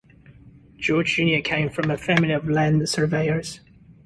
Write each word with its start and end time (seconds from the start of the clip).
George 0.79 1.13
Junior 1.13 1.41
came 1.41 1.69
from 1.69 1.91
a 1.91 1.95
family 1.95 2.31
of 2.33 2.49
land 2.49 2.89
surveyors. 2.89 3.59